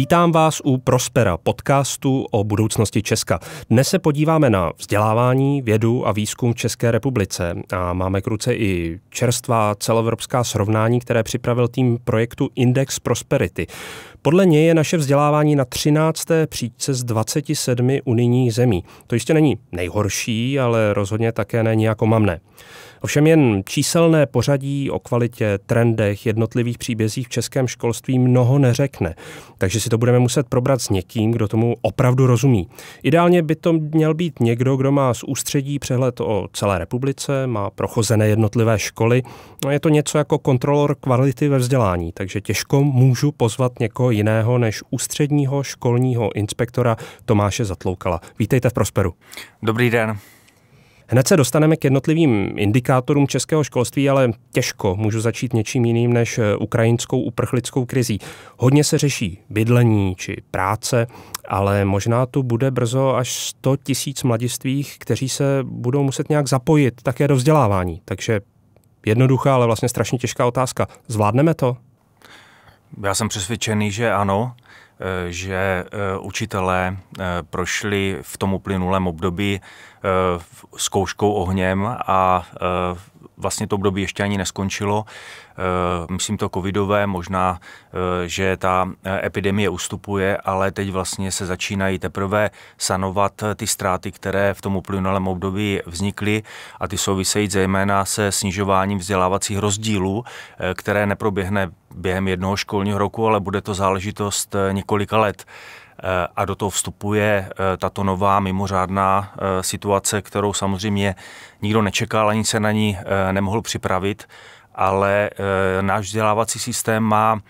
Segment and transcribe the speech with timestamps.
[0.00, 3.38] Vítám vás u Prospera, podcastu o budoucnosti Česka.
[3.70, 8.54] Dnes se podíváme na vzdělávání, vědu a výzkum v České republice a máme k ruce
[8.54, 13.66] i čerstvá celoevropská srovnání, které připravil tým projektu Index Prosperity.
[14.22, 16.26] Podle něj je naše vzdělávání na 13.
[16.46, 18.84] příčce z 27 unijních zemí.
[19.06, 22.40] To jistě není nejhorší, ale rozhodně také není jako mamné.
[23.00, 29.14] Ovšem jen číselné pořadí o kvalitě, trendech, jednotlivých příbězích v českém školství mnoho neřekne.
[29.58, 32.68] Takže si to budeme muset probrat s někým, kdo tomu opravdu rozumí.
[33.02, 37.70] Ideálně by to měl být někdo, kdo má z ústředí přehled o celé republice, má
[37.70, 39.22] prochozené jednotlivé školy.
[39.64, 44.58] No je to něco jako kontrolor kvality ve vzdělání, takže těžko můžu pozvat někoho jiného
[44.58, 48.20] než ústředního školního inspektora Tomáše Zatloukala.
[48.38, 49.14] Vítejte v Prosperu.
[49.62, 50.18] Dobrý den.
[51.12, 56.38] Hned se dostaneme k jednotlivým indikátorům českého školství, ale těžko můžu začít něčím jiným než
[56.38, 58.18] eh, ukrajinskou uprchlickou krizí.
[58.58, 61.06] Hodně se řeší bydlení či práce,
[61.48, 67.02] ale možná tu bude brzo až 100 tisíc mladistvých, kteří se budou muset nějak zapojit
[67.02, 68.02] také do vzdělávání.
[68.04, 68.40] Takže
[69.06, 70.86] jednoduchá, ale vlastně strašně těžká otázka.
[71.08, 71.76] Zvládneme to?
[73.04, 74.52] Já jsem přesvědčený, že ano.
[75.02, 76.96] Eh, že eh, učitelé
[77.50, 79.60] prošli v tom uplynulém období
[80.76, 82.46] zkouškou ohněm a
[83.36, 85.04] vlastně to období ještě ani neskončilo.
[86.10, 87.60] Myslím to covidové, možná,
[88.26, 88.90] že ta
[89.24, 95.28] epidemie ustupuje, ale teď vlastně se začínají teprve sanovat ty ztráty, které v tom uplynulém
[95.28, 96.42] období vznikly
[96.80, 100.24] a ty souvisejí zejména se snižováním vzdělávacích rozdílů,
[100.74, 105.44] které neproběhne během jednoho školního roku, ale bude to záležitost eh, několika let.
[106.02, 111.14] Eh, a do toho vstupuje eh, tato nová mimořádná situace, kterou samozřejmě
[111.62, 112.98] nikdo nečekal, ani se na ní
[113.32, 114.28] nemohl připravit,
[114.74, 115.30] ale
[115.80, 117.40] náš vzdělávací systém má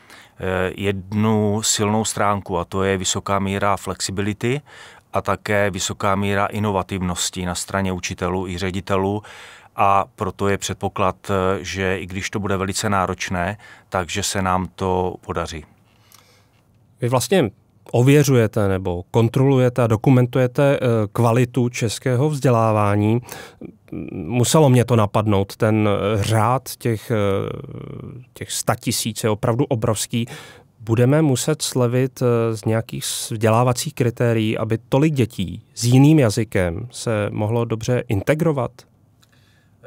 [0.77, 4.61] jednu silnou stránku a to je vysoká míra flexibility
[5.13, 9.23] a také vysoká míra inovativnosti na straně učitelů i ředitelů
[9.77, 13.59] a proto je předpoklad, eh, že i když to bude velice náročné,
[13.89, 15.65] takže se nám to podaří.
[17.01, 17.51] Vy vlastně
[17.93, 23.21] ověřujete nebo kontrolujete a dokumentujete eh, kvalitu českého vzdělávání.
[24.13, 27.13] Muselo mě to napadnout, ten eh, řád těch,
[28.35, 28.49] těch
[28.81, 30.27] tisíc je opravdu obrovský.
[30.81, 37.65] Budeme muset slevit z nějakých vzdělávacích kritérií, aby tolik dětí s jiným jazykem se mohlo
[37.65, 38.71] dobře integrovat?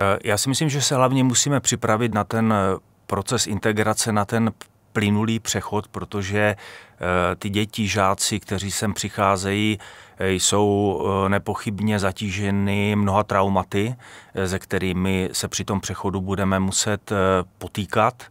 [0.02, 2.78] Eh, já si myslím, že se hlavně musíme připravit na ten eh,
[3.08, 4.52] proces integrace, na ten
[4.94, 9.80] plynulý přechod, protože eh, ty děti, žáci, kteří sem přicházejí,
[10.20, 13.96] jsou nepochybně zatíženy mnoha traumaty,
[14.46, 17.12] se kterými se při tom přechodu budeme muset
[17.58, 18.24] potýkat.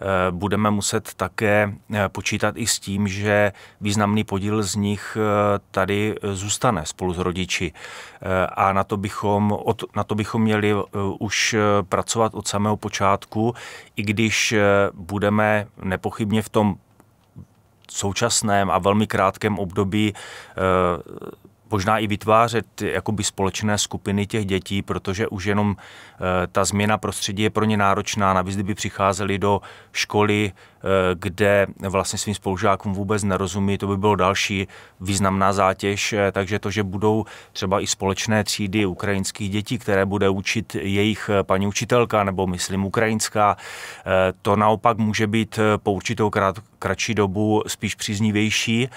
[0.00, 5.58] Eh, budeme muset také eh, počítat i s tím, že významný podíl z nich eh,
[5.70, 7.72] tady zůstane spolu s rodiči.
[8.54, 9.58] A na to bychom,
[9.96, 10.74] na to bychom měli
[11.18, 11.56] už
[11.88, 13.54] pracovat od samého počátku,
[13.96, 14.54] i když
[14.94, 16.76] budeme nepochybně v tom
[17.90, 20.14] současném a velmi krátkém období
[21.70, 27.42] možná i vytvářet jakoby společné skupiny těch dětí, protože už jenom eh, ta změna prostředí
[27.42, 28.32] je pro ně náročná.
[28.32, 29.60] Navíc, kdyby přicházeli do
[29.92, 30.82] školy, eh,
[31.14, 34.68] kde vlastně svým spolužákům vůbec nerozumí, to by bylo další
[35.00, 36.12] významná zátěž.
[36.12, 41.30] Eh, takže to, že budou třeba i společné třídy ukrajinských dětí, které bude učit jejich
[41.42, 43.56] paní učitelka nebo myslím ukrajinská,
[44.42, 48.88] to naopak může být po určitou krát, kratší dobu spíš příznivější,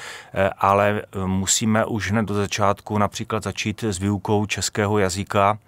[0.57, 5.59] ale musíme už hned do začátku například začít s výukou českého jazyka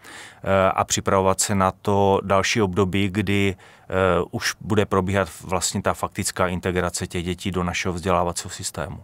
[0.44, 3.94] eh, a připravovat se na to další období, kdy eh,
[4.32, 9.00] už bude probíhat vlastně ta faktická integrace těch dětí do našeho vzdělávacího systému.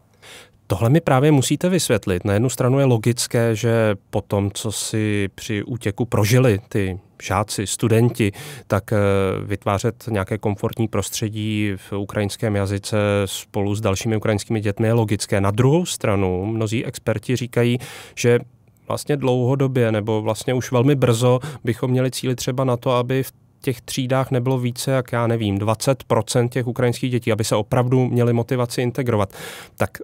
[0.67, 2.25] Tohle mi právě musíte vysvětlit.
[2.25, 7.67] Na jednu stranu je logické, že po tom, co si při útěku prožili ty žáci,
[7.67, 8.31] studenti,
[8.67, 8.97] tak eh,
[9.45, 15.41] vytvářet nějaké komfortní prostředí v ukrajinském jazyce spolu s dalšími ukrajinskými dětmi je logické.
[15.41, 17.77] Na druhou stranu mnozí experti říkají,
[18.15, 18.39] že
[18.87, 23.31] vlastně dlouhodobě nebo vlastně už velmi brzo bychom měli cílit třeba na to, aby v
[23.61, 28.33] těch třídách nebylo více, jak já nevím, 20% těch ukrajinských dětí, aby se opravdu měli
[28.33, 29.33] motivaci integrovat.
[29.77, 29.97] Tak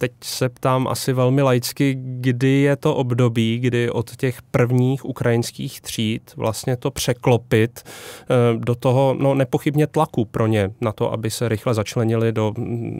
[0.00, 5.80] teď se ptám asi velmi laicky, kdy je to období, kdy od těch prvních ukrajinských
[5.80, 11.30] tříd vlastně to překlopit eh, do toho no, nepochybně tlaku pro ně na to, aby
[11.30, 12.52] se rychle začlenili do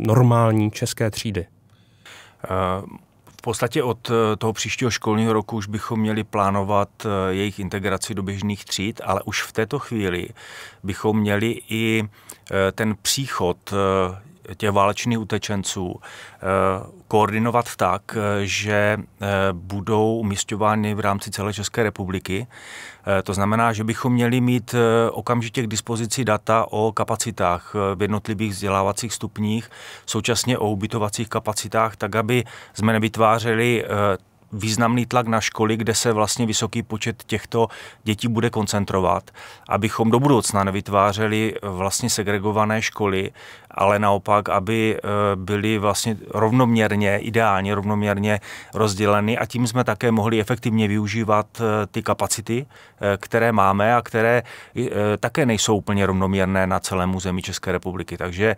[0.06, 1.47] normální české třídy.
[2.50, 2.87] Uh...
[3.26, 6.88] V podstatě od eh, toho příštího školního roku už bychom měli plánovat
[7.31, 10.29] jejich integraci do běžných tříd, ale už v této chvíli
[10.82, 12.05] bychom měli i
[12.73, 13.73] ten příchod
[14.57, 16.01] těch válečných utečenců
[17.09, 18.97] koordinovat tak, že
[19.53, 22.47] budou umistovány v rámci celé České republiky.
[23.25, 24.75] To znamená, že bychom měli mít
[25.13, 29.71] okamžitě k dispozici data o kapacitách v jednotlivých vzdělávacích stupních,
[30.07, 32.45] současně o ubytovacích kapacitách, tak aby
[32.75, 33.85] jsme nevytvářeli
[34.52, 37.69] významný tlak na školy, kde se vlastně vysoký počet těchto
[38.05, 39.31] dětí bude koncentrovat,
[39.69, 43.31] abychom do budoucna nevytvářeli vlastně segregované školy,
[43.70, 48.41] ale naopak, aby eh, byly vlastně rovnoměrně, ideálně rovnoměrně
[48.75, 54.03] rozděleny a tím jsme také mohli efektivně využívat eh, ty kapacity, eh, které máme a
[54.03, 54.43] které
[55.20, 58.17] také nejsou úplně rovnoměrné na celém území České republiky.
[58.17, 58.56] Takže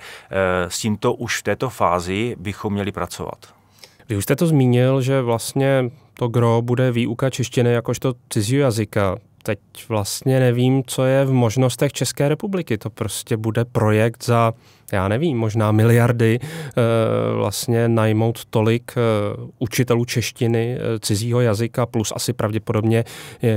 [0.69, 3.62] s tímto už v této fázi bychom měli pracovat.
[4.09, 9.17] Vy už jste to zmínil, že vlastně to gro bude výuka češtiny jakožto cizího jazyka.
[9.43, 9.59] Teď
[9.89, 12.79] vlastně nevím, co je v možnostech České republiky.
[12.79, 14.53] To prostě bude projekt za,
[14.93, 16.83] já nevím, možná miliardy eh,
[17.35, 19.01] vlastně najmout tolik eh,
[19.59, 23.05] učitelů češtiny eh, cizího jazyka plus asi pravděpodobně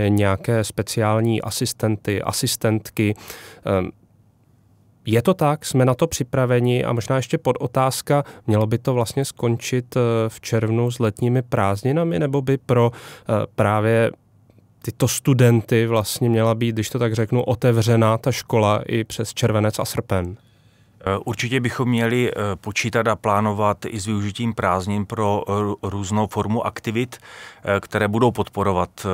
[0.08, 3.16] nějaké speciální asistenty, asistentky.
[5.06, 8.94] Je to tak, jsme na to připraveni a možná ještě pod otázka, mělo by to
[8.94, 14.12] vlastně skončit eh, v červnu s letními prázdninami, nebo by pro eh, právě
[14.82, 19.80] tyto studenty vlastně měla být, když to tak řeknu, otevřená ta škola i přes červenec
[19.80, 20.38] a srpen?
[21.02, 25.44] Eh, určitě bychom měli počítat a plánovat i s využitím prázdnin pro
[25.84, 27.18] různou formu aktivit,
[27.80, 29.06] které budou podporovat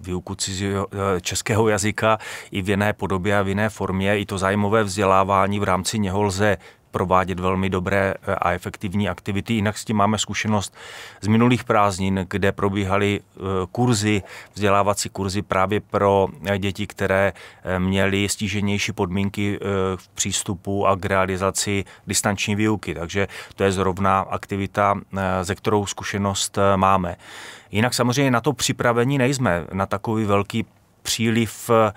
[0.00, 2.18] výuku cizího, eh, českého jazyka
[2.50, 4.18] i v jiné podobě a v jiné formě.
[4.18, 6.56] I to zájmové vzdělávání v rámci něho lze
[6.94, 9.54] provádět velmi dobré eh, a efektivní aktivity.
[9.54, 10.74] Jinak s tím máme zkušenost
[11.20, 13.40] z minulých prázdnin, kde probíhaly eh,
[13.72, 14.22] kurzy,
[14.54, 17.32] vzdělávací kurzy právě pro děti, které
[17.78, 19.58] měly stíženější podmínky
[19.96, 22.94] v přístupu a k realizaci distanční výuky.
[22.94, 25.00] Takže to je zrovna aktivita,
[25.42, 27.16] ze kterou zkušenost máme.
[27.70, 30.66] Jinak samozřejmě na to připravení nejsme, na takový velký
[31.04, 31.92] příliv eh,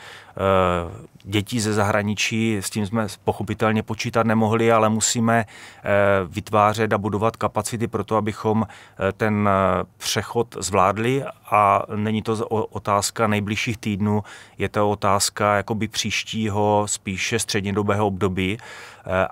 [1.24, 5.90] dětí ze zahraničí, s tím jsme pochopitelně počítat nemohli, ale musíme eh,
[6.28, 9.50] vytvářet a budovat kapacity pro to, abychom eh, ten
[9.98, 14.24] přechod zvládli a není to otázka nejbližších týdnů,
[14.58, 18.58] je to otázka jakoby příštího, spíše střednědobého období,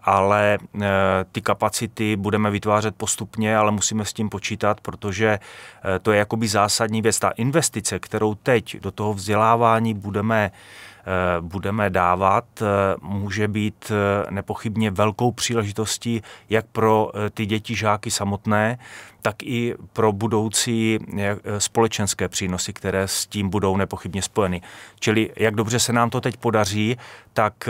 [0.04, 0.58] ale
[1.32, 5.40] ty kapacity budeme vytvářet postupně, ale musíme s tím počítat, protože
[6.02, 7.20] to je jakoby zásadní věc.
[7.20, 10.52] Ta investice, kterou teď do toho vzdělávání budeme
[11.08, 12.66] Eh, budeme dávat, eh,
[13.02, 18.78] může být eh, nepochybně velkou příležitostí jak pro ty děti, žáky samotné,
[19.22, 21.00] tak i pro budoucí
[21.58, 24.62] společenské přínosy, které s tím budou nepochybně spojeny.
[25.00, 26.98] Čili jak dobře se nám to teď podaří,
[27.34, 27.70] tak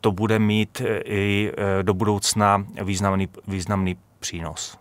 [0.00, 1.52] to bude mít i
[1.82, 4.79] do budoucna významný, významný přínos.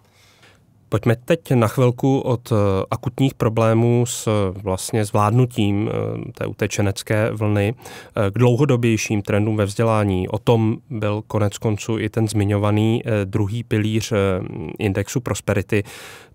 [0.90, 2.56] Pojďme teď na chvilku od eh,
[2.92, 7.74] akutních problémů s eh, vlastně zvládnutím eh, té utečenecké vlny
[8.30, 10.28] k dlouhodobějším trendům ve vzdělání.
[10.28, 14.14] O tom byl konec konců i ten zmiňovaný druhý pilíř
[14.80, 15.84] indexu Prosperity.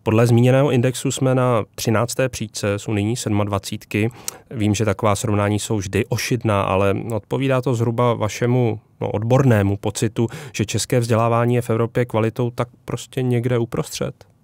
[0.03, 2.15] Podle zmíněného indexu jsme na 13.
[2.29, 3.15] příčce, jsou nyní
[3.45, 4.11] 27.
[4.51, 10.29] Vím, že taková srovnání jsou vždy ošidná, ale odpovídá to zhruba vašemu no, odbornému pocitu,
[10.53, 14.35] že české vzdělávání je v Evropě kvalitou tak prostě někde uprostřed?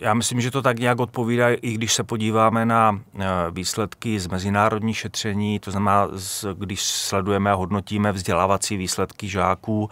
[0.00, 4.26] Já myslím, že to tak nějak odpovídá, i když se podíváme na eh, výsledky z
[4.26, 6.08] mezinárodní šetření, to znamená,
[6.54, 9.90] když sledujeme a hodnotíme vzdělávací výsledky žáků,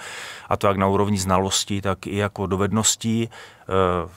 [0.49, 4.09] a to jak na úrovni znalostí, tak i jako dovedností, eh,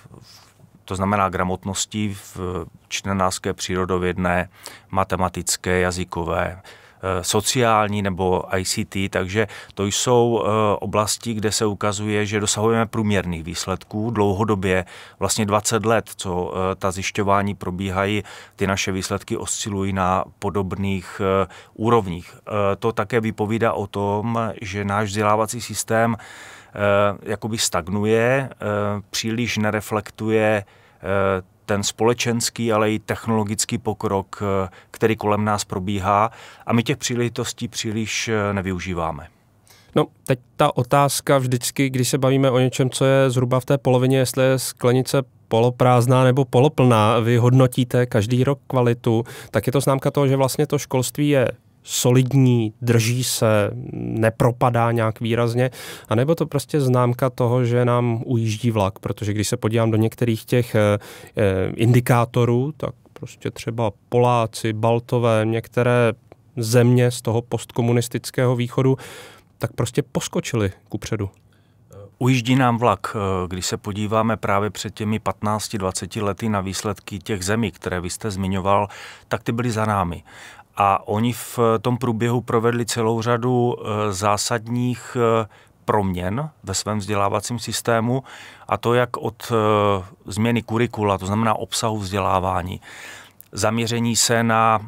[0.86, 4.50] to znamená gramotností v čtenářské, přírodovědné,
[4.90, 6.62] matematické, jazykové,
[7.22, 14.12] sociální nebo ICT, takže to jsou eh, oblasti, kde se ukazuje, že dosahujeme průměrných výsledků
[14.12, 14.86] dlouhodobě,
[15.20, 18.24] vlastně 20 let, co eh, ta zjišťování probíhají,
[18.56, 21.22] ty naše výsledky oscilují na podobných
[21.74, 22.36] úrovních.
[22.80, 26.16] To také vypovídá o tom, že náš vzdělávací systém
[27.24, 28.50] jakoby stagnuje,
[29.10, 30.64] příliš nereflektuje
[31.72, 36.32] ten společenský, ale i technologický pokrok, eh, který kolem nás probíhá
[36.66, 39.28] a my těch příležitostí příliš eh, nevyužíváme.
[39.96, 43.78] No, teď ta otázka vždycky, když se bavíme o něčem, co je zhruba v té
[43.78, 49.82] polovině, jestli je sklenice poloprázdná nebo poloplná, vy hodnotíte každý rok kvalitu, tak je to
[49.82, 51.52] známka toho, že vlastně to školství je
[51.84, 55.72] solidní, drží se, nepropadá nějak výrazně,
[56.10, 60.46] anebo to prostě známka toho, že nám ujíždí vlak, protože když se podívám do některých
[60.46, 61.00] těch eh,
[61.38, 66.14] eh, indikátorů, tak prostě třeba Poláci, Baltové, některé
[66.58, 68.98] země z toho postkomunistického východu,
[69.58, 71.30] tak prostě poskočili kupředu.
[72.18, 73.16] Ujíždí nám vlak,
[73.48, 78.32] když se podíváme právě před těmi 15-20 lety na výsledky těch zemí, které vy jste
[78.32, 78.88] zmiňoval,
[79.28, 80.24] tak ty byly za námi.
[80.78, 83.76] A oni v tom průběhu provedli celou řadu
[84.10, 85.18] zásadních
[85.86, 88.24] proměn ve svém vzdělávacím systému
[88.68, 89.52] a to jak od
[90.26, 92.82] změny kurikula, to znamená obsahu vzdělávání,
[93.52, 94.80] zaměření se na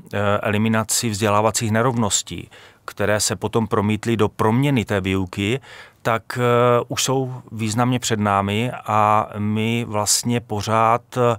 [0.41, 2.49] eliminaci vzdělávacích nerovností,
[2.85, 5.59] které se potom promítly do proměny té výuky,
[6.01, 6.39] tak
[6.87, 11.35] už jsou významně před námi a my vlastně pořád eh,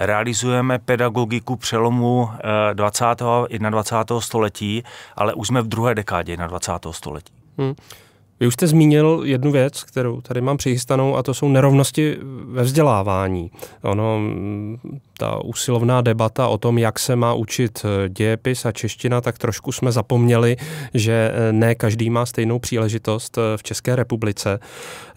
[0.00, 2.30] realizujeme pedagogiku přelomu
[2.72, 3.04] 20.
[3.04, 4.20] a 21.
[4.20, 4.82] století,
[5.16, 6.92] ale už jsme v druhé dekádě 21.
[6.92, 7.32] století.
[7.58, 7.74] Hmm.
[8.40, 12.62] Vy už jste zmínil jednu věc, kterou tady mám přichystanou, a to jsou nerovnosti ve
[12.62, 13.50] vzdělávání.
[13.82, 14.20] Ono,
[15.18, 19.92] ta usilovná debata o tom, jak se má učit dějepis a čeština, tak trošku jsme
[19.92, 20.56] zapomněli,
[20.94, 24.58] že ne každý má stejnou příležitost v České republice,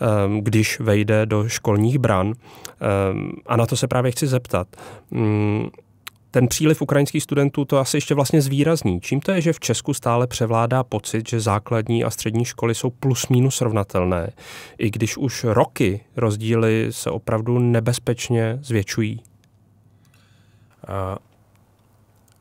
[0.02, 2.34] ehm, když vejde do školních bran.
[2.34, 4.68] Ehm, a na to se právě chci zeptat
[5.12, 5.70] mm,
[6.34, 9.02] ten příliv ukrajinských studentů to asi ještě vlastně zvýrazní.
[9.02, 12.90] Čím to je, že v Česku stále převládá pocit, že základní a střední školy jsou
[12.90, 14.30] plus minus rovnatelné,
[14.78, 19.24] i když už roky rozdíly se opravdu nebezpečně zvětšují?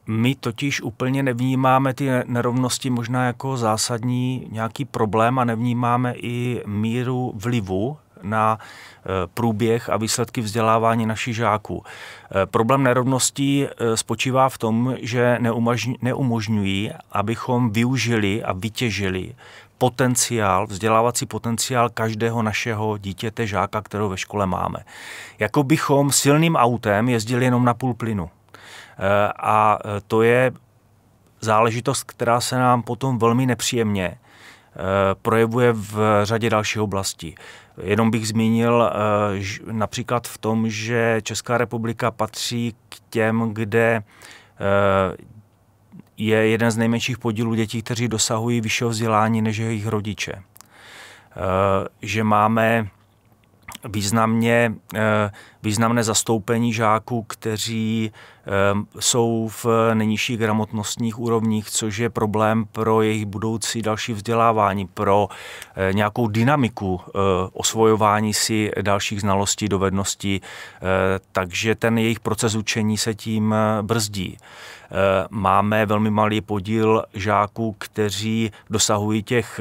[0.07, 7.33] My totiž úplně nevnímáme ty nerovnosti možná jako zásadní nějaký problém a nevnímáme i míru
[7.37, 11.85] vlivu na eh, průběh a výsledky vzdělávání našich žáků.
[11.85, 15.39] Eh, problém nerovností eh, spočívá v tom, že
[16.01, 19.35] neumožňují, abychom využili a vytěžili
[19.79, 24.79] potenciál, vzdělávací potenciál každého našeho dítěte, žáka, kterého ve škole máme.
[25.39, 28.31] Jako bychom silným autem jezdili jenom na půl plynu.
[29.43, 30.53] A to je
[31.41, 34.19] záležitost, která se nám potom velmi nepříjemně
[35.23, 37.35] projevuje v řadě dalších oblastí.
[37.83, 45.17] Jenom bych zmínil eh, například v tom, že Česká republika patří k těm, kde eh,
[46.17, 50.33] je jeden z nejmenších podílů dětí, kteří dosahují vyššího vzdělání než jejich rodiče.
[50.33, 50.43] Eh,
[52.03, 52.89] že máme
[53.89, 55.31] významně, eh,
[55.63, 58.51] významné zastoupení žáků, kteří eh,
[59.01, 65.29] jsou v nejnižších gramotnostních úrovních, což je problém pro jejich budoucí další vzdělávání, pro
[65.77, 67.01] eh, nějakou dynamiku
[67.53, 70.41] osvojování si dalších znalostí, dovedností,
[71.33, 74.37] takže ten jejich proces učení se tím brzdí.
[75.31, 79.61] Máme velmi malý podíl žáků, kteří dosahují těch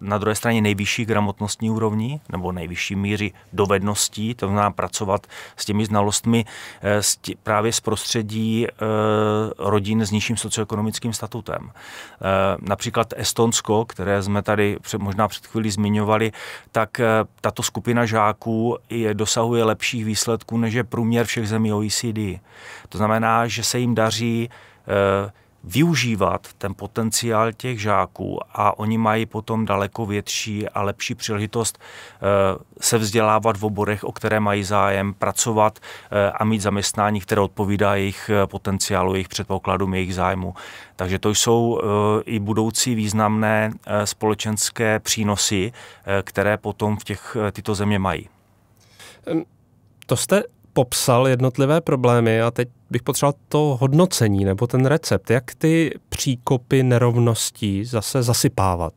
[0.00, 5.86] na druhé straně nejvyšší gramotnostní úrovni nebo nejvyšší míry dovedností, to znamená pracovat s těmi
[5.86, 6.44] znalostmi
[6.82, 8.74] eh, právě z prostředí eh,
[9.58, 11.70] rodin s nižším socioekonomickým statutem.
[11.70, 16.32] Eh, například Estonsko, které jsme tady možná před chvílí zmiňovali,
[16.72, 17.00] tak
[17.40, 22.40] tato skupina žáků je, dosahuje lepších výsledků než je průměr všech zemí OECD.
[22.88, 24.50] To znamená, že se jim daří
[25.64, 32.18] využívat ten potenciál těch žáků a oni mají potom daleko větší a lepší příležitost eh,
[32.80, 37.94] se vzdělávat v oborech, o které mají zájem, pracovat eh, a mít zaměstnání, které odpovídá
[37.94, 40.54] jejich eh, potenciálu, jejich předpokladům, jejich zájmu.
[40.96, 41.80] Takže to jsou
[42.24, 43.72] i budoucí významné
[44.04, 45.72] společenské přínosy,
[46.22, 48.28] které potom v těch tyto země mají.
[50.06, 50.42] To jste
[50.72, 55.30] popsal jednotlivé problémy a teď bych potřeboval to hodnocení nebo ten recept.
[55.30, 58.92] Jak ty příkopy nerovností zase zasypávat?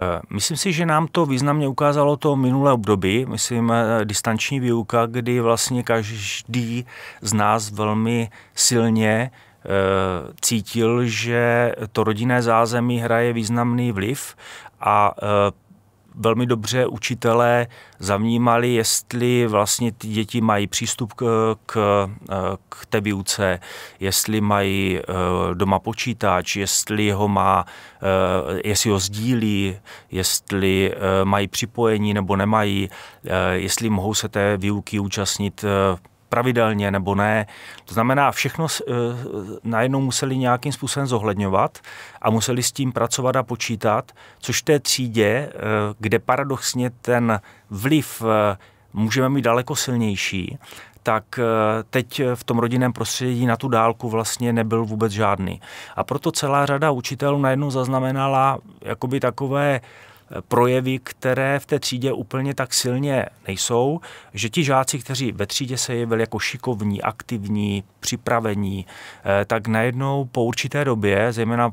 [0.00, 5.06] Eh, myslím si, že nám to významně ukázalo to minulé období, myslím eh, distanční výuka,
[5.06, 6.86] kdy vlastně každý
[7.20, 9.68] z nás velmi silně eh,
[10.40, 14.36] cítil, že to rodinné zázemí hraje významný vliv
[14.80, 15.14] a
[16.16, 17.66] velmi dobře učitelé
[17.98, 22.08] zavnímali, jestli vlastně ty děti mají přístup k, k,
[22.68, 23.60] k té výuce,
[24.00, 25.02] jestli mají eh,
[25.54, 29.76] doma počítač, jestli ho má, eh, jestli ho sdílí,
[30.10, 32.88] jestli eh, mají připojení nebo nemají,
[33.52, 35.64] jestli mohou se té výuky účastnit
[36.28, 37.46] pravidelně nebo ne.
[37.84, 38.94] To znamená, všechno uh,
[39.64, 41.78] najednou museli nějakým způsobem zohledňovat
[42.22, 45.60] a museli s tím pracovat a počítat, což v té třídě, uh,
[45.98, 47.40] kde paradoxně ten
[47.70, 48.28] vliv uh,
[48.92, 50.58] můžeme mít daleko silnější,
[51.02, 51.24] tak
[51.90, 55.60] teď v tom rodinném prostředí na tu dálku vlastně nebyl vůbec žádný.
[55.96, 59.80] A proto celá řada učitelů najednou zaznamenala jakoby takové
[60.48, 64.00] projevy, které v té třídě úplně tak silně nejsou,
[64.34, 68.86] že ti žáci, kteří ve třídě se jevili jako šikovní, aktivní, připravení,
[69.24, 71.72] eh, tak najednou po určité době, zejména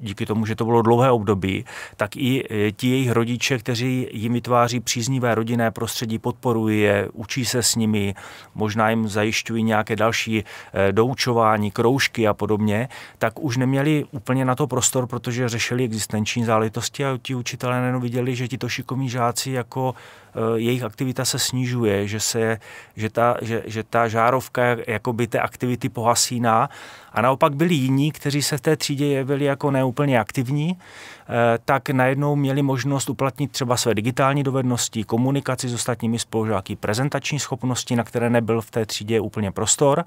[0.00, 1.64] díky tomu, že to bylo dlouhé období,
[1.96, 2.44] tak i
[2.76, 8.14] ti jejich rodiče, kteří jim vytváří příznivé rodinné prostředí, podporují je, učí se s nimi,
[8.54, 10.44] možná jim zajišťují nějaké další
[10.90, 12.88] doučování, kroužky a podobně,
[13.18, 18.00] tak už neměli úplně na to prostor, protože řešili existenční záležitosti a ti učitelé najednou
[18.00, 19.94] viděli, že ti to šikovní žáci jako
[20.36, 22.58] Eh, jejich aktivita se snižuje, že, se,
[22.96, 26.68] že, ta, že, že ta žárovka jakoby té aktivity pohasíná.
[27.12, 31.90] A naopak byli jiní, kteří se v té třídě jevili jako neúplně aktivní, eh, tak
[31.90, 38.04] najednou měli možnost uplatnit třeba své digitální dovednosti, komunikaci s ostatními spolužáky, prezentační schopnosti, na
[38.04, 40.04] které nebyl v té třídě úplně prostor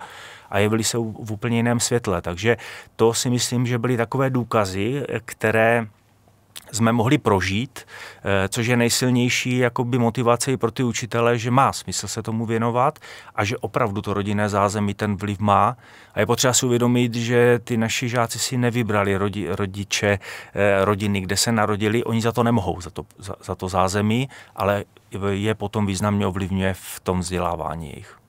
[0.50, 2.22] a jevili se v úplně jiném světle.
[2.22, 2.58] Takže
[2.96, 5.88] to si myslím, že byly takové důkazy, které
[6.72, 11.74] jsme mohli prožít, eh, což je nejsilnější jakoby motivace i pro ty učitele, že má
[11.74, 13.00] smysl se tomu věnovat
[13.36, 15.78] a že opravdu to rodinné zázemí ten vliv má.
[16.14, 20.20] A je potřeba si uvědomit, že ty naši žáci si nevybrali rodi, rodiče,
[20.54, 24.30] eh, rodiny, kde se narodili, oni za to nemohou, za to, za, za to zázemí,
[24.56, 24.84] ale
[25.30, 28.20] je potom významně ovlivňuje v tom vzdělávání jejich.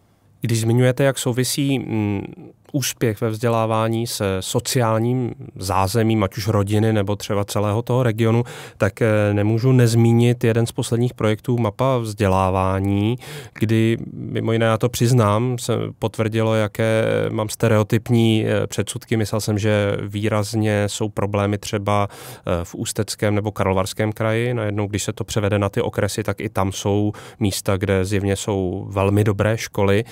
[0.40, 7.16] Když zmiňujete, jak souvisí mm, úspěch ve vzdělávání se sociálním zázemím, ať už rodiny nebo
[7.16, 8.44] třeba celého toho regionu,
[8.76, 13.16] tak eh, nemůžu nezmínit jeden z posledních projektů Mapa vzdělávání,
[13.54, 19.16] kdy mimo jiné já to přiznám, se potvrdilo, jaké mám stereotypní eh, předsudky.
[19.16, 24.54] Myslel jsem, že výrazně jsou problémy třeba eh, v Ústeckém nebo Karlovarském kraji.
[24.54, 28.36] Najednou, když se to převede na ty okresy, tak i tam jsou místa, kde zjevně
[28.36, 30.04] jsou velmi dobré školy.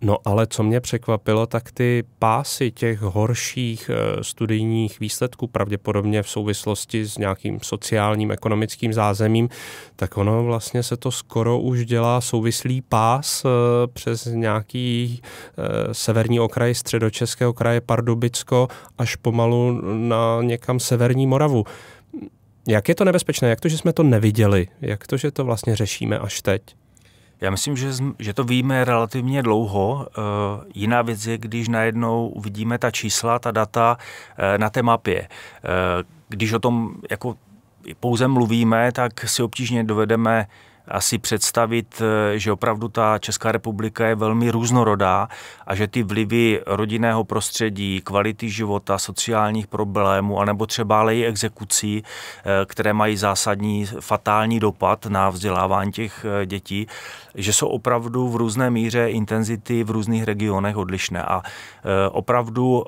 [0.00, 6.28] No ale co mě překvapilo, tak ty pásy těch horších eh, studijních výsledků, pravděpodobně v
[6.28, 9.48] souvislosti s nějakým sociálním, ekonomickým zázemím,
[9.96, 13.48] tak ono vlastně se to skoro už dělá souvislý pás eh,
[13.86, 21.64] přes nějaký eh, severní okraj středočeského kraje Pardubicko až pomalu na někam severní Moravu.
[22.68, 23.48] Jak je to nebezpečné?
[23.48, 24.68] Jak to, že jsme to neviděli?
[24.80, 26.62] Jak to, že to vlastně řešíme až teď?
[27.40, 30.06] Já myslím, že, že to víme relativně dlouho.
[30.18, 35.20] Uh, jiná věc je, když najednou uvidíme ta čísla, ta data uh, na té mapě.
[35.20, 35.28] Uh,
[36.28, 37.36] když o tom jako
[38.00, 40.46] pouze mluvíme, tak si obtížně dovedeme
[40.88, 45.28] asi představit, eh, že opravdu ta Česká republika je velmi různorodá
[45.66, 52.02] a že ty vlivy rodinného prostředí, kvality života, sociálních problémů, anebo třeba ale i exekucí,
[52.02, 56.86] eh, které mají zásadní fatální dopad na vzdělávání těch eh, dětí,
[57.34, 61.22] že jsou opravdu v různé míře intenzity v různých regionech odlišné.
[61.22, 61.42] A
[62.10, 62.84] opravdu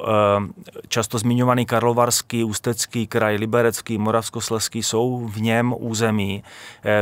[0.89, 6.43] často zmiňovaný Karlovarský, Ústecký kraj, Liberecký, Moravskosleský jsou v něm území,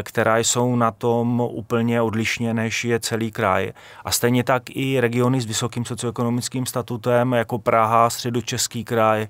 [0.02, 3.72] která jsou na na tom úplně odlišně, než je celý kraj.
[4.04, 9.26] A stejně tak i regiony s vysokým socioekonomickým statutem, jako Praha, Středočeský kraj,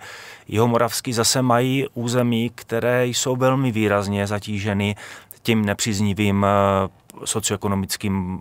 [0.49, 4.97] Jihomoravský, zase mají území, které jsou velmi výrazně zatíženy
[5.42, 6.88] tím nepříznivým eh,
[7.25, 8.40] socioekonomickým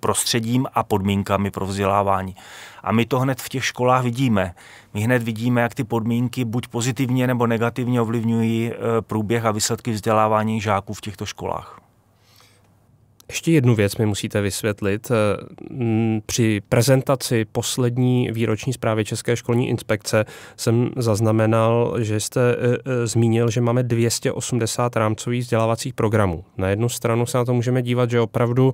[0.00, 2.36] prostředím a podmínkami pro vzdělávání.
[2.82, 4.54] A my to hned v těch školách vidíme.
[4.94, 9.90] My hned vidíme, jak ty podmínky buď pozitivně nebo negativně ovlivňují eh, průběh a výsledky
[9.90, 11.82] vzdělávání žáků v těchto školách.
[13.32, 15.10] Ještě jednu věc mi musíte vysvětlit.
[15.10, 20.24] Eh, při prezentaci poslední výroční zprávy České školní inspekce
[20.56, 26.44] jsem zaznamenal, že jste eh, eh, zmínil, že máme 280 rámcových vzdělávacích programů.
[26.58, 28.72] Na jednu stranu se na to můžeme dívat, že opravdu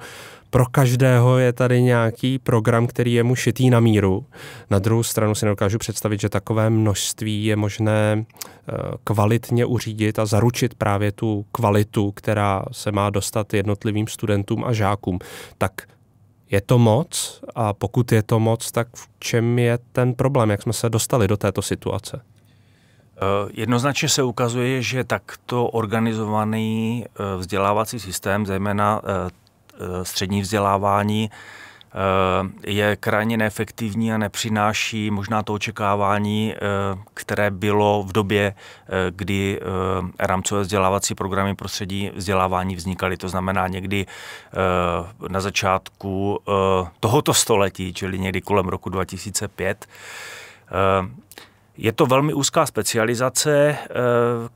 [0.50, 4.26] pro každého je tady nějaký program, který je mu šitý na míru.
[4.70, 8.72] Na druhou stranu si nedokážu představit, že takové množství je možné eh,
[9.04, 15.18] kvalitně uřídit a zaručit právě tu kvalitu, která se má dostat jednotlivým studentům a žákům.
[15.58, 15.72] Tak
[16.50, 20.62] je to moc a pokud je to moc, tak v čem je ten problém, jak
[20.62, 22.20] jsme se dostali do této situace?
[23.16, 29.02] Eh, jednoznačně se ukazuje, že takto organizovaný eh, vzdělávací systém, zejména
[30.02, 36.58] střední vzdělávání eh, je krajně neefektivní a nepřináší možná to očekávání, eh,
[37.14, 38.54] které bylo v době,
[39.10, 39.60] kdy
[40.18, 43.16] rámcové vzdělávací programy prostředí vzdělávání vznikaly.
[43.16, 44.06] To znamená někdy
[45.28, 46.40] na začátku
[47.00, 49.86] tohoto století, čili někdy kolem roku 2005.
[51.76, 53.78] Je to velmi úzká specializace,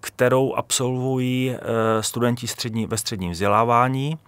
[0.00, 1.56] kterou absolvují
[2.00, 4.18] studenti střední, ve středním vzdělávání.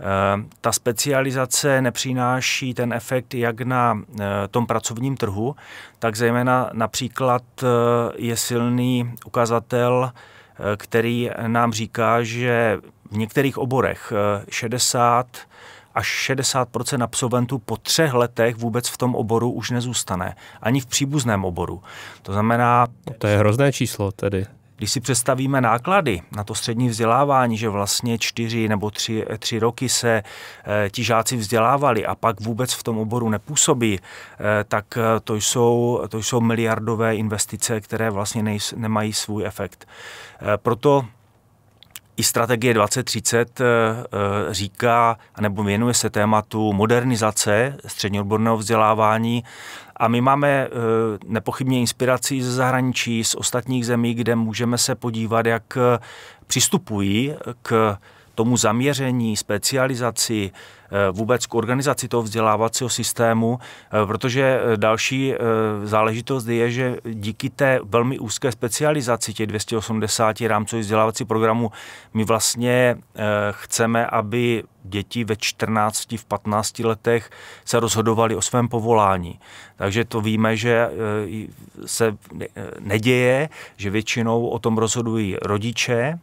[0.00, 5.56] Eh, ta specializace nepřináší ten efekt jak na eh, tom pracovním trhu,
[5.98, 7.66] tak zejména například eh,
[8.16, 10.12] je silný ukazatel,
[10.76, 12.78] který nám říká, že
[13.10, 14.12] v některých oborech
[14.50, 15.26] 60
[15.94, 20.36] až 60% absolventů po třech letech vůbec v tom oboru už nezůstane.
[20.62, 21.82] Ani v příbuzném oboru.
[22.22, 22.86] To znamená...
[23.18, 24.46] To je hrozné číslo tedy.
[24.82, 29.88] Když si představíme náklady na to střední vzdělávání, že vlastně čtyři nebo tři, tři roky
[29.88, 30.22] se
[30.86, 36.02] e, ti žáci vzdělávali a pak vůbec v tom oboru nepůsobí, e, tak to jsou,
[36.08, 39.88] to jsou miliardové investice, které vlastně nej, nemají svůj efekt.
[40.56, 41.04] Proto
[42.16, 43.60] i strategie 2030
[44.50, 49.44] říká, nebo věnuje se tématu modernizace středního odborného vzdělávání
[50.02, 50.68] a my máme eh,
[51.26, 55.98] nepochybně inspiraci ze zahraničí, z ostatních zemí, kde můžeme se podívat, jak eh,
[56.46, 57.98] přistupují k
[58.34, 60.50] tomu zaměření, specializaci,
[61.12, 65.34] vůbec k organizaci toho vzdělávacího systému, eh, protože eh, další
[65.84, 71.70] záležitost je, že díky té velmi úzké specializaci těch 280 rámcových vzdělávacích programů
[72.14, 72.96] my vlastně
[73.50, 77.30] chceme, aby děti ve 14, v 15 letech
[77.64, 79.40] se rozhodovali o svém povolání.
[79.76, 80.88] Takže to víme, že
[81.86, 82.16] se
[82.80, 86.18] neděje, že většinou o tom rozhodují rodiče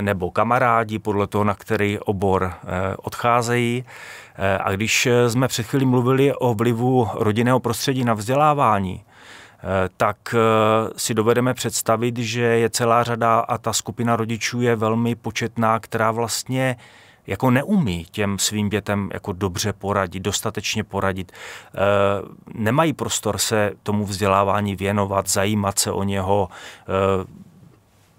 [0.00, 2.54] nebo kamarádi podle toho, na který obor
[2.96, 3.84] odcházejí.
[4.42, 9.88] Eh, a když eh, jsme před chvílí mluvili o vlivu rodinného prostředí na vzdělávání, eh,
[9.96, 10.34] tak
[10.96, 16.10] si dovedeme představit, že je celá řada a ta skupina rodičů je velmi početná, která
[16.10, 16.76] vlastně
[17.26, 21.32] jako neumí těm svým dětem jako dobře poradit, dostatečně poradit.
[22.54, 26.48] Nemají prostor se tomu vzdělávání věnovat, zajímat se o něho,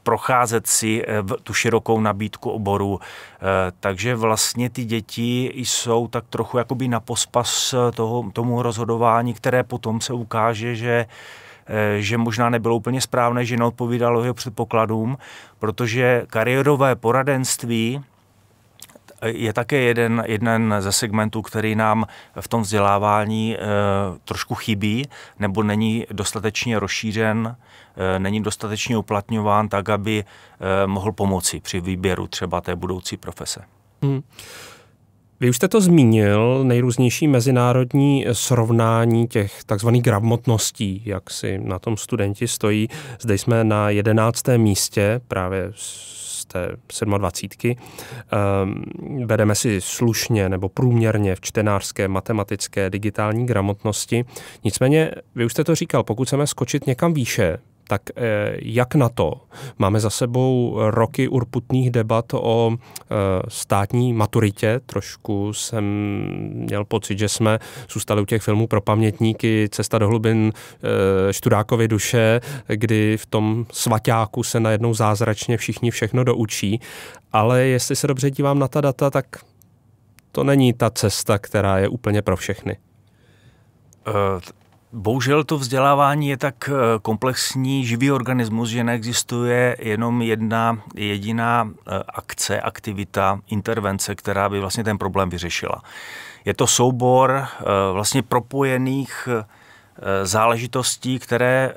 [0.03, 2.99] procházet si eh, tu širokou nabídku oboru.
[2.99, 9.63] Eh, takže vlastně ty děti jsou tak trochu jakoby na pospas toho, tomu rozhodování, které
[9.63, 11.05] potom se ukáže, že
[11.67, 15.17] eh, že možná nebylo úplně správné, že neodpovídalo jeho předpokladům,
[15.59, 18.03] protože kariérové poradenství
[19.25, 22.05] je také jeden, jeden ze segmentů, který nám
[22.39, 23.59] v tom vzdělávání e,
[24.25, 25.05] trošku chybí
[25.39, 27.55] nebo není dostatečně rozšířen,
[28.15, 33.61] e, není dostatečně uplatňován tak, aby e, mohl pomoci při výběru třeba té budoucí profese.
[34.03, 34.21] Hmm.
[35.39, 41.97] Vy už jste to zmínil, nejrůznější mezinárodní srovnání těch takzvaných gramotností, jak si na tom
[41.97, 42.87] studenti stojí.
[43.19, 45.71] Zde jsme na jedenáctém místě právě
[46.53, 46.69] té
[47.05, 47.75] 27.
[47.75, 54.25] Um, vedeme si slušně nebo průměrně v čtenářské, matematické, digitální gramotnosti.
[54.63, 57.57] Nicméně, vy už jste to říkal, pokud chceme skočit někam výše,
[57.91, 59.33] tak eh, jak na to?
[59.77, 63.15] Máme za sebou roky urputných debat o eh,
[63.47, 64.79] státní maturitě.
[64.85, 65.85] Trošku jsem
[66.53, 71.87] měl pocit, že jsme zůstali u těch filmů pro pamětníky Cesta do hlubin eh, Študákovy
[71.87, 76.79] duše, kdy v tom svaťáku se najednou zázračně všichni všechno doučí.
[77.31, 79.25] Ale jestli se dobře dívám na ta data, tak
[80.31, 82.77] to není ta cesta, která je úplně pro všechny.
[84.93, 92.03] Bohužel to vzdělávání je tak eh, komplexní živý organismus, že neexistuje jenom jedna jediná eh,
[92.09, 95.81] akce, aktivita, intervence, která by vlastně ten problém vyřešila.
[96.45, 99.29] Je to soubor eh, vlastně propojených
[100.23, 101.73] záležitostí, které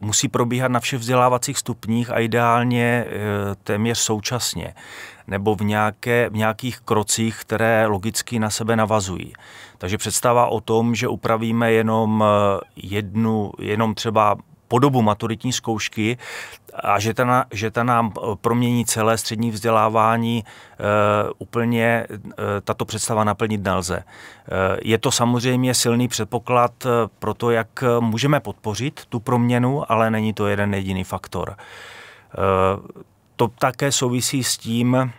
[0.00, 3.06] musí probíhat na všech vzdělávacích stupních a ideálně
[3.64, 4.74] téměř současně
[5.26, 9.32] nebo v, nějaké, v nějakých krocích, které logicky na sebe navazují.
[9.84, 14.36] Takže představa o tom, že upravíme jenom eh, jednu, jenom třeba
[14.68, 16.18] podobu maturitní zkoušky
[16.74, 22.06] a že ta, že ta nám eh, promění celé střední vzdělávání, uh, úplně
[22.64, 24.04] tato představa naplnit nelze.
[24.82, 26.72] Je to samozřejmě silný předpoklad
[27.18, 31.56] pro to, jak můžeme podpořit tu proměnu, ale není to jeden jediný faktor.
[33.36, 35.12] To také souvisí s tím,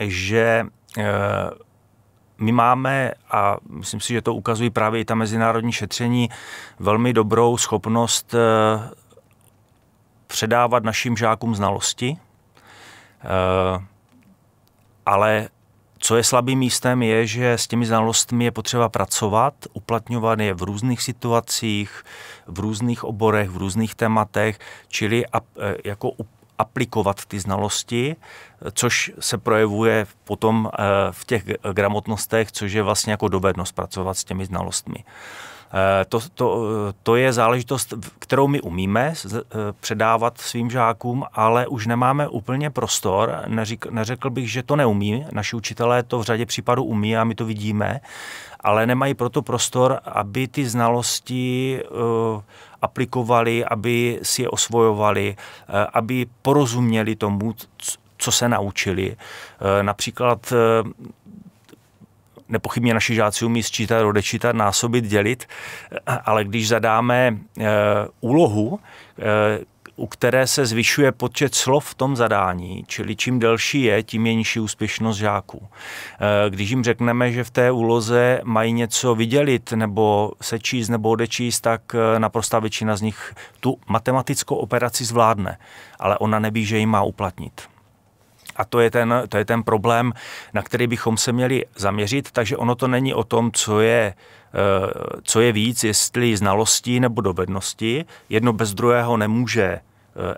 [0.00, 0.64] že
[2.38, 6.28] my máme, a myslím si, že to ukazují právě i ta mezinárodní šetření,
[6.78, 8.90] velmi dobrou schopnost eh,
[10.26, 12.16] předávat našim žákům znalosti,
[13.24, 13.84] eh,
[15.06, 15.48] ale
[15.98, 20.62] co je slabým místem, je, že s těmi znalostmi je potřeba pracovat, uplatňovat je v
[20.62, 22.04] různých situacích,
[22.46, 25.40] v různých oborech, v různých tématech, čili eh,
[25.84, 26.10] jako
[26.58, 28.16] aplikovat ty znalosti,
[28.72, 34.24] což se projevuje potom eh, v těch gramotnostech, což je vlastně jako dovednost pracovat s
[34.24, 35.04] těmi znalostmi.
[35.72, 36.66] Eh, to, to,
[37.02, 39.40] to je záležitost, kterou my umíme eh,
[39.80, 43.42] předávat svým žákům, ale už nemáme úplně prostor.
[43.46, 45.26] Neřík, neřekl bych, že to neumí.
[45.32, 48.00] Naši učitelé to v řadě případů umí a my to vidíme,
[48.60, 51.80] ale nemají proto prostor, aby ty znalosti
[52.82, 57.54] aplikovali, aby si je osvojovali, eh, aby porozuměli tomu,
[58.18, 59.16] co se naučili.
[59.16, 60.56] Eh, například eh,
[62.48, 65.46] nepochybně naši žáci umí sčítat, odečítat, násobit, dělit,
[66.24, 67.38] ale když zadáme
[68.20, 68.80] úlohu,
[69.98, 74.34] u které se zvyšuje počet slov v tom zadání, čili čím delší je, tím je
[74.34, 75.68] nižší úspěšnost žáků.
[75.68, 81.60] Eh, když jim řekneme, že v té úloze mají něco vydělit nebo sečíst nebo odečíst,
[81.60, 85.58] tak eh, naprostá většina z nich tu matematickou operaci zvládne,
[85.98, 87.77] ale ona neví, že ji má uplatnit.
[88.58, 90.12] A to je, ten, to je ten problém,
[90.54, 95.20] na který bychom se měli zaměřit, takže ono to není o tom, co je eh,
[95.22, 98.04] co je víc, jestli znalostí nebo dovednosti.
[98.28, 99.80] Jedno bez druhého nemůže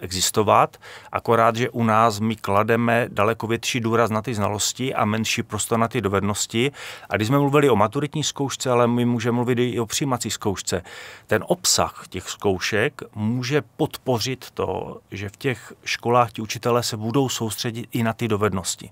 [0.01, 0.77] existovat,
[1.13, 5.79] akorát, že u nás my klademe daleko větší důraz na ty znalosti a menší prostor
[5.79, 6.73] na ty dovednosti.
[7.11, 10.83] A když jsme mluvili o maturitní zkoušce, ale my můžeme mluvit i o přijímací zkoušce,
[11.27, 17.29] ten obsah těch zkoušek může podpořit to, že v těch školách ti učitelé se budou
[17.29, 18.91] soustředit i na ty dovednosti.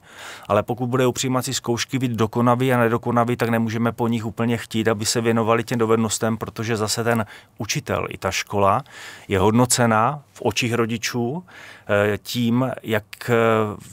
[0.48, 4.56] Ale pokud bude u přijímací zkoušky být dokonavý a nedokonavý, tak nemůžeme po nich úplně
[4.56, 7.26] chtít, aby se věnovali těm dovednostem, protože zase ten
[7.58, 8.82] učitel i ta škola
[9.28, 11.44] je hodnocená v očích rodičů
[11.88, 13.34] eh, tím, jak eh,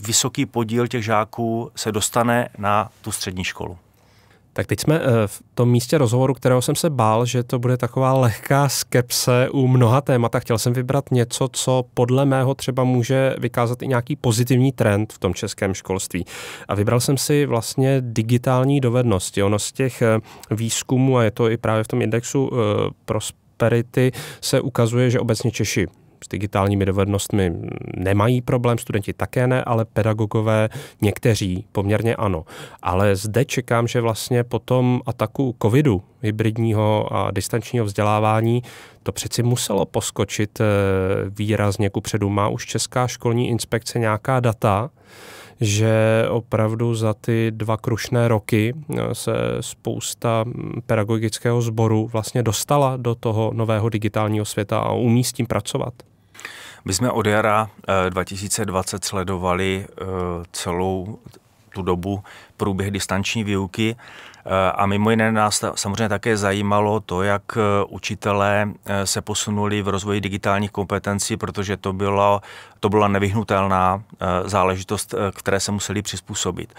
[0.02, 3.78] vysoký podíl těch žáků se dostane na tu střední školu.
[4.54, 7.78] Tak teď jsme eh, v tom místě rozhovoru, kterého jsem se bál, že to bude
[7.78, 12.84] taková lehká skepse u mnoha témat a chtěl jsem vybrat něco, co podle mého třeba
[12.84, 16.26] může vykázat i nějaký pozitivní trend v tom českém školství.
[16.68, 19.44] A vybral jsem si vlastně digitální dovednosti.
[19.44, 20.04] Ono z těch
[20.52, 22.52] výzkumů, a je to i právě v tom indexu
[23.06, 25.88] prosperity, se ukazuje, že obecně Češi
[26.24, 27.54] s digitálními dovednostmi
[27.98, 30.70] nemají problém, studenti také ne, ale pedagogové
[31.02, 32.46] někteří poměrně ano.
[32.82, 38.64] Ale zde čekám, že vlastně po tom ataku covidu, hybridního a distančního vzdělávání,
[39.04, 40.66] to přeci muselo poskočit eh,
[41.30, 42.30] výrazně ku předu.
[42.30, 44.90] Má už Česká školní inspekce nějaká data,
[45.62, 52.98] že opravdu za ty dva krušné roky eh, se spousta hm, pedagogického sboru vlastně dostala
[52.98, 55.94] do toho nového digitálního světa a umí s tím pracovat.
[56.86, 57.70] My jsme od jara
[58.10, 60.04] 2020 eh, sledovali eh,
[60.52, 61.20] celou
[61.74, 62.24] tu dobu
[62.58, 63.96] průběh distanční výuky
[64.76, 67.44] a mimo jiné nás samozřejmě také zajímalo to, jak
[67.88, 68.70] učitelé
[69.04, 72.42] se posunuli v rozvoji digitálních kompetencí, protože to, bylo,
[72.80, 74.04] to byla nevyhnutelná
[74.46, 76.74] záležitost, které se museli přizpůsobit.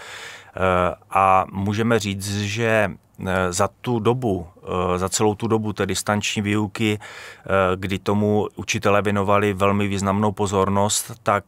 [1.10, 2.90] A můžeme říct, že
[3.24, 8.48] Eh, za tu dobu, eh, za celou tu dobu té distanční výuky, eh, kdy tomu
[8.56, 11.44] učitelé věnovali velmi významnou pozornost, tak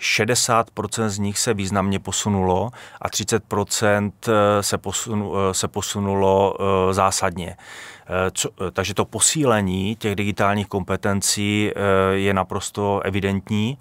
[0.00, 4.12] 60% z nich se významně posunulo a 30%
[4.60, 6.56] se, posunu, se posunulo
[6.90, 7.56] zásadně.
[8.32, 11.72] Co, takže to posílení těch digitálních kompetencí
[12.12, 13.78] je naprosto evidentní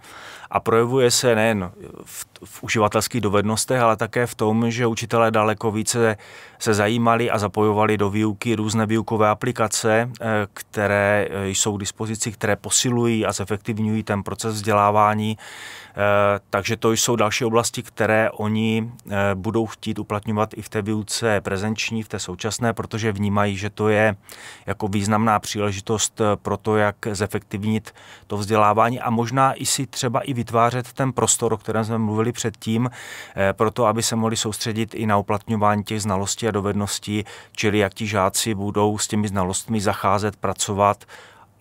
[0.51, 1.71] a projevuje se nejen
[2.05, 6.17] v, v uživatelských dovednostech, ale také v tom, že učitelé daleko více
[6.59, 12.31] se zajímali a zapojovali do výuky různé výukové aplikace, eh, které eh, jsou k dispozici,
[12.31, 15.37] které posilují a zefektivňují ten proces vzdělávání.
[15.37, 18.91] Eh, takže to jsou další oblasti, které oni
[19.33, 23.89] budou chtít uplatňovat i v té výuce prezenční, v té současné, protože vnímají, že to
[23.89, 24.15] je
[24.65, 27.93] jako významná příležitost pro to, jak zefektivnit
[28.27, 32.31] to vzdělávání a možná i si třeba i vytvářet ten prostor, o kterém jsme mluvili
[32.31, 32.89] předtím,
[33.53, 38.07] proto aby se mohli soustředit i na uplatňování těch znalostí a dovedností, čili jak ti
[38.07, 41.05] žáci budou s těmi znalostmi zacházet, pracovat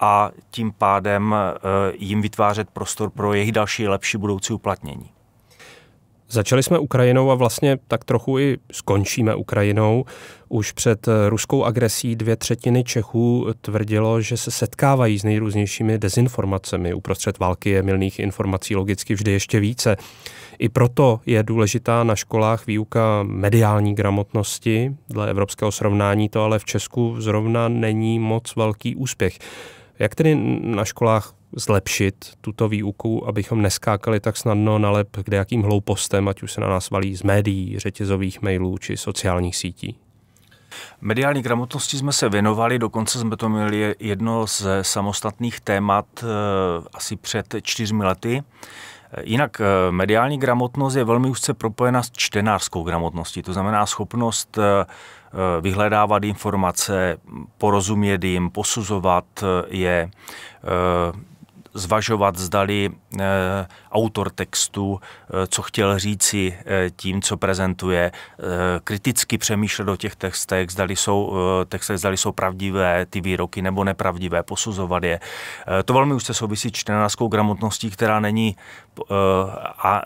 [0.00, 5.15] a tím pádem eh, jim vytvářet prostor pro jejich další lepší budoucí uplatnění.
[6.30, 10.04] Začali jsme Ukrajinou a vlastně tak trochu i skončíme Ukrajinou.
[10.48, 16.94] Už před eh, ruskou agresí dvě třetiny Čechů tvrdilo, že se setkávají s nejrůznějšími dezinformacemi.
[16.94, 19.96] Uprostřed války je milných informací logicky vždy ještě více.
[20.58, 24.96] I proto je důležitá na školách výuka mediální gramotnosti.
[25.08, 29.38] Dle evropského srovnání to ale v Česku zrovna není moc velký úspěch.
[29.98, 35.62] Jak tedy na školách zlepšit tuto výuku, abychom neskákali tak snadno na lep kde jakým
[35.62, 39.98] hloupostem, ať už se na nás valí z médií, řetězových mailů či sociálních sítí?
[41.00, 46.26] Mediální gramotnosti jsme se věnovali, dokonce jsme to měli jedno z samostatných témat eh,
[46.94, 48.42] asi před čtyřmi lety.
[49.22, 54.86] Jinak eh, mediální gramotnost je velmi úzce propojena s čtenářskou gramotností, to znamená schopnost eh,
[55.60, 57.18] vyhledávat informace,
[57.58, 59.24] porozumět jim, posuzovat
[59.68, 60.10] je,
[61.76, 63.05] zvažovat, zdali eh,
[63.92, 68.12] autor textu, eh, co chtěl říci eh, tím, co prezentuje,
[68.84, 71.34] kriticky přemýšlet o těch textech, zdali jsou,
[71.68, 75.20] textech, zdali jsou pravdivé ty výroky nebo nepravdivé, posuzovat je.
[75.84, 78.56] To velmi už se souvisí čtenářskou gramotností, která není
[79.78, 80.02] a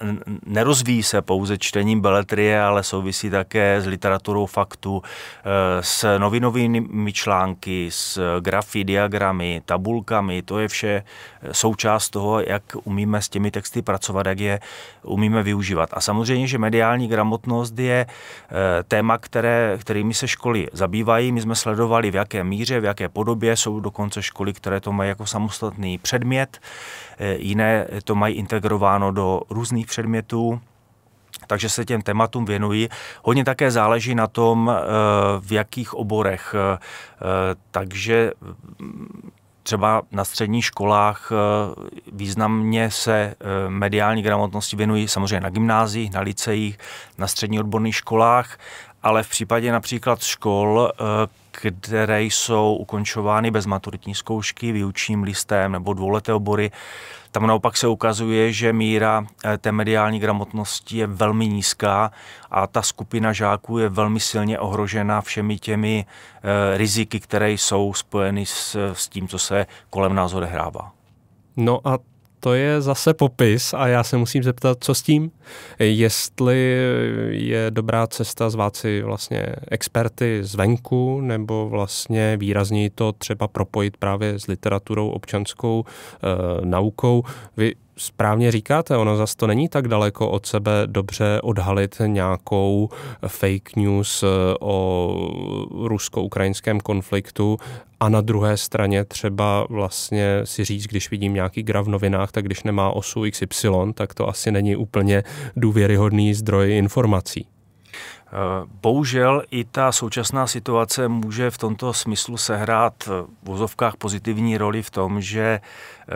[0.47, 5.03] nerozvíjí se pouze čtením beletrie, ale souvisí také s literaturou faktu,
[5.81, 11.03] s novinovými články, s grafy, diagramy, tabulkami, to je vše
[11.53, 12.63] součást toho, jak
[13.01, 14.61] umíme s těmi texty pracovat, jak je
[15.03, 15.91] umíme využívat.
[15.93, 18.07] A samozřejmě, že mediální gramotnost je
[18.89, 21.33] téma, které, kterými se školy zabývají.
[21.33, 23.57] My jsme sledovali, v jaké míře, v jaké podobě.
[23.57, 26.61] Jsou dokonce školy, které to mají jako samostatný předmět,
[27.37, 30.61] jiné to mají integrováno do různých předmětů
[31.47, 32.89] takže se těm tématům věnují.
[33.25, 34.83] Hodně také záleží na tom, eh,
[35.41, 36.55] v jakých oborech.
[36.55, 36.79] Eh,
[37.71, 38.33] takže
[39.71, 41.37] třeba na středních školách eh,
[42.13, 43.35] významně se
[43.69, 46.79] mediální gramotnosti věnují samozřejmě na gymnáziích, na liceích,
[47.19, 48.59] na středních odborných školách,
[49.03, 50.93] ale v případě například škol,
[51.51, 56.71] které jsou ukončovány bez maturitní zkoušky, výučním listem nebo dvouleté obory,
[57.33, 62.13] tam naopak se ukazuje, že míra eh, té mediální gramotnosti je velmi nízká
[62.51, 68.47] a ta skupina žáků je velmi silně ohrožena všemi těmi eh, riziky, které jsou spojeny
[68.47, 70.93] s, s tím, co se kolem nás odehrává.
[71.57, 71.99] No a
[72.41, 75.31] to je zase popis a já se musím zeptat, co s tím?
[75.79, 76.77] Jestli
[77.31, 84.39] je dobrá cesta zvát si vlastně experty zvenku nebo vlastně výrazněji to třeba propojit právě
[84.39, 87.23] s literaturou občanskou e, naukou.
[87.57, 92.89] Vy správně říkáte, ono zase to není tak daleko od sebe dobře odhalit nějakou
[93.27, 94.27] fake news eh,
[94.61, 95.15] o
[95.71, 97.59] rusko-ukrajinském konfliktu
[98.01, 102.45] a na druhé straně třeba vlastně si říct, když vidím nějaký graf v novinách, tak
[102.45, 105.23] když nemá osu XY, tak to asi není úplně
[105.57, 107.47] důvěryhodný zdroj informací.
[108.83, 114.91] Bohužel i ta současná situace může v tomto smyslu sehrát v vozovkách pozitivní roli v
[114.91, 116.15] tom, že eh,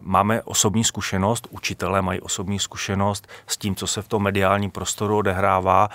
[0.00, 5.16] máme osobní zkušenost, učitelé mají osobní zkušenost s tím, co se v tom mediálním prostoru
[5.16, 5.88] odehrává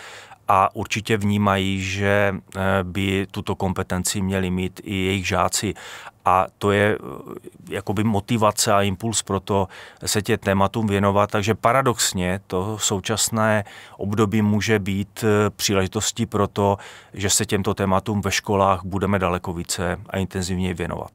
[0.48, 5.74] a určitě vnímají, že eh, by tuto kompetenci měli mít i jejich žáci.
[6.26, 7.34] A to je eh,
[7.70, 9.68] jakoby motivace a impuls pro to
[10.06, 11.32] se tě tématům věnovat.
[11.32, 13.64] Takže paradoxně to současné
[13.98, 16.78] období může být eh, příležitostí pro to,
[17.14, 21.12] že se těmto tématům ve školách budeme daleko více a intenzivněji věnovat.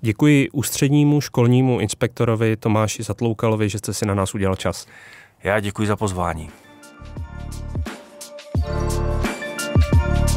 [0.00, 4.86] Děkuji ústřednímu školnímu inspektorovi Tomáši Zatloukalovi, že jste si na nás udělal čas.
[5.42, 6.50] Já děkuji za pozvání.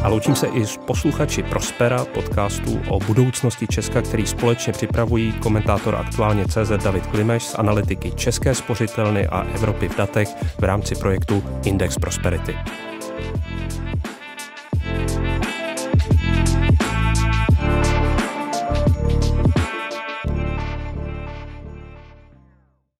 [0.04, 5.96] A loučím se i s posluchači Prospera podcastu o budoucnosti Česka, který společně připravují komentátor
[5.96, 10.30] aktuálně CZ David Klimeš z analytiky České spořitelny a Evropy v datech
[10.60, 12.56] v rámci projektu Index Prosperity.